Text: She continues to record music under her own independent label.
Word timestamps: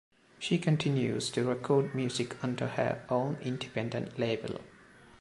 She 0.39 0.57
continues 0.57 1.29
to 1.29 1.43
record 1.43 1.93
music 1.93 2.43
under 2.43 2.69
her 2.69 3.05
own 3.07 3.37
independent 3.43 4.17
label. 4.17 4.59